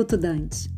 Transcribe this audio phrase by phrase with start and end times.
[0.00, 0.70] Minuto Dante.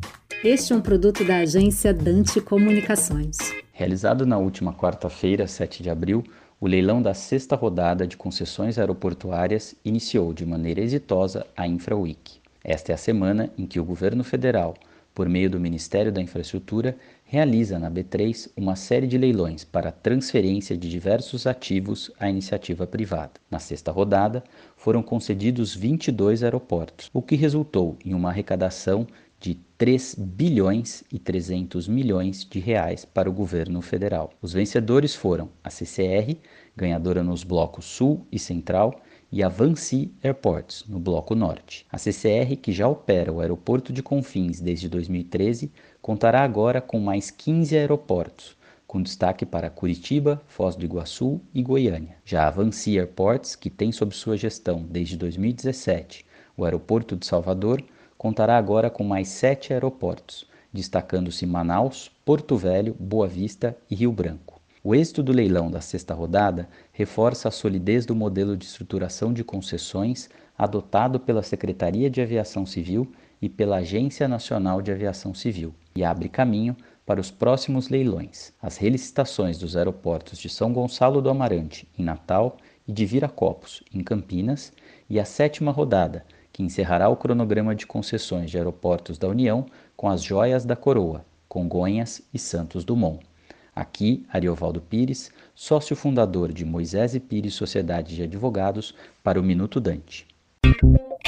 [0.43, 3.37] Este é um produto da agência Dante Comunicações.
[3.71, 6.25] Realizado na última quarta-feira, 7 de abril,
[6.59, 12.41] o leilão da sexta rodada de concessões aeroportuárias iniciou de maneira exitosa a InfraWeek.
[12.61, 14.73] Esta é a semana em que o governo federal,
[15.13, 20.77] por meio do Ministério da Infraestrutura, realiza na B3 uma série de leilões para transferência
[20.77, 23.33] de diversos ativos à iniciativa privada.
[23.49, 24.43] Na sexta rodada,
[24.75, 29.07] foram concedidos 22 aeroportos, o que resultou em uma arrecadação
[29.39, 34.31] de 3 bilhões e 300 milhões de reais para o governo federal.
[34.41, 36.37] Os vencedores foram a CCR,
[36.77, 39.01] ganhadora nos blocos Sul e Central,
[39.33, 41.87] e a Vancy Airports, no Bloco Norte.
[41.91, 47.31] A CCR, que já opera o aeroporto de Confins desde 2013, contará agora com mais
[47.31, 52.15] 15 aeroportos, com destaque para Curitiba, Foz do Iguaçu e Goiânia.
[52.23, 56.23] Já a Vancy Airports, que tem sob sua gestão desde 2017
[56.55, 57.83] o aeroporto de Salvador,
[58.15, 64.52] contará agora com mais sete aeroportos, destacando-se Manaus, Porto Velho, Boa Vista e Rio Branco.
[64.85, 69.41] O êxito do leilão da sexta rodada reforça a solidez do modelo de estruturação de
[69.41, 73.09] concessões adotado pela Secretaria de Aviação Civil
[73.41, 76.75] e pela Agência Nacional de Aviação Civil e abre caminho
[77.05, 82.57] para os próximos leilões, as relicitações dos aeroportos de São Gonçalo do Amarante, em Natal,
[82.85, 84.73] e de Viracopos, em Campinas,
[85.09, 90.09] e a sétima rodada, que encerrará o cronograma de concessões de aeroportos da União com
[90.09, 93.32] as joias da coroa, Congonhas e Santos Dumont.
[93.75, 98.93] Aqui, Ariovaldo Pires, sócio fundador de Moisés e Pires Sociedade de Advogados,
[99.23, 100.27] para o Minuto Dante.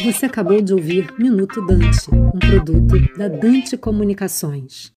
[0.04, 4.94] Você acabou de ouvir Minuto Dante, um produto da Dante Comunicações.